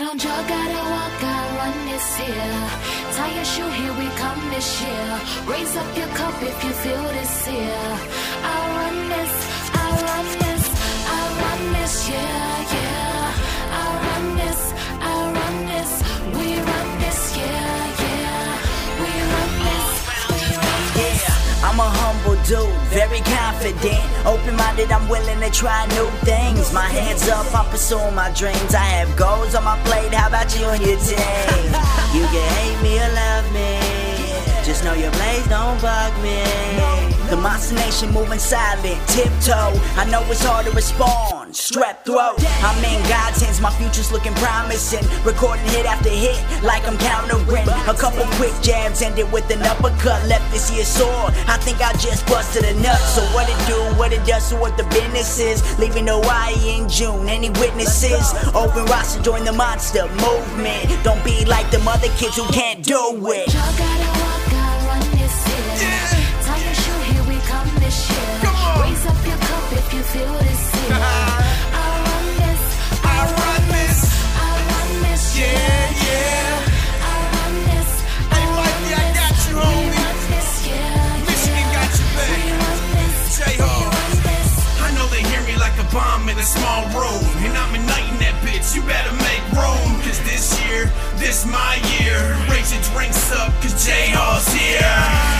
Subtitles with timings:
[0.00, 2.62] don't jog, gotta walk, I run this here.
[3.16, 5.20] Tie your shoe, here we come this year.
[5.46, 7.90] Raise up your cup if you feel this here.
[8.54, 9.34] I run this,
[9.84, 10.64] I run this,
[11.16, 12.49] I run this, yeah,
[22.30, 24.26] Humble dude, very confident.
[24.26, 26.72] Open minded, I'm willing to try new things.
[26.72, 28.72] My hands up, I'm pursuing my dreams.
[28.72, 31.18] I have goals on my plate, how about you and your team?
[32.12, 33.78] You can hate me or love me.
[34.64, 36.99] Just know your blades don't bug me.
[37.30, 39.70] The Monster Nation moving silent, tiptoe.
[39.94, 41.54] I know it's hard to respond.
[41.54, 42.34] Strep throat.
[42.66, 45.06] I'm in God's hands, my future's looking promising.
[45.22, 47.68] Recording hit after hit, like I'm countering.
[47.86, 50.26] A couple quick jabs ended with an uppercut.
[50.26, 51.30] Left this year sore.
[51.46, 52.98] I think I just busted a nut.
[52.98, 55.62] So what it do, what it does, so what the business is.
[55.78, 57.28] Leaving Hawaii in June.
[57.28, 58.34] Any witnesses?
[58.58, 60.90] Open roster, join the monster movement.
[61.04, 63.54] Don't be like them other kids who can't do it.
[63.54, 65.44] Y'all gotta walk, I run this.
[65.78, 65.99] Tie
[91.30, 92.18] this my year.
[92.50, 94.82] Raise your drinks up, cause J-Hall's here.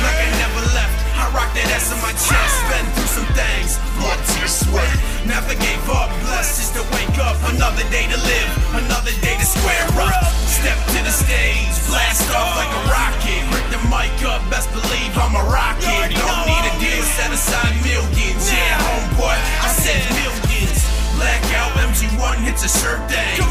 [0.00, 2.56] Like I never left, I rock that ass on my chest.
[2.72, 4.88] Been through some things, blood, tears, sweat.
[5.28, 7.36] Never gave up, blessed just to wake up.
[7.52, 10.24] Another day to live, another day to square up.
[10.48, 13.44] Step to the stage, blast off like a rocket.
[13.52, 16.16] Grip the mic up, best believe I'm a rocket.
[16.16, 18.40] Don't need a deal, set aside millions.
[18.48, 20.80] Yeah, homeboy, I said millions.
[21.20, 23.43] Blackout MG1 hits a shirt thing.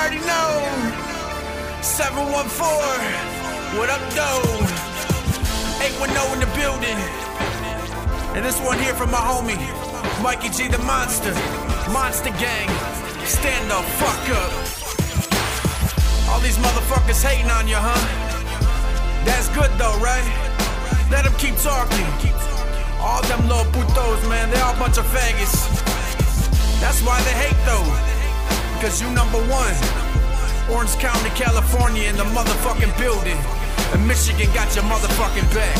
[0.00, 0.64] Already know.
[1.84, 2.40] 714,
[3.76, 4.40] what up, though?
[5.76, 6.96] 810 in the building.
[8.32, 9.60] And this one here from my homie,
[10.22, 11.34] Mikey G the Monster.
[11.92, 12.68] Monster Gang,
[13.28, 14.52] stand the fuck up.
[16.32, 18.00] All these motherfuckers hating on you, huh?
[19.28, 20.24] That's good though, right?
[21.10, 22.08] Let them keep talking.
[23.04, 25.68] All them little putos, man, they all a bunch of faggots.
[26.80, 28.19] That's why they hate though.
[28.80, 29.76] Because you number one.
[30.72, 33.36] Orange County, California in the motherfucking building.
[33.92, 35.76] And Michigan got your motherfucking back.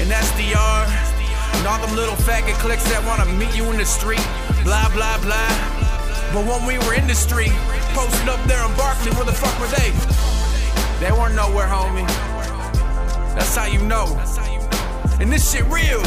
[0.00, 0.88] And that's DR.
[0.88, 4.24] And all them little faggot clicks that wanna meet you in the street.
[4.64, 5.52] Blah, blah, blah.
[6.32, 7.52] But when we were in the street,
[7.92, 9.92] posted up there in Barkley, where the fuck were they?
[10.96, 12.08] They weren't nowhere, homie.
[13.36, 14.16] That's how you know.
[15.20, 16.00] And this shit real.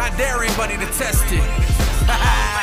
[0.00, 2.56] Not dare anybody to test it.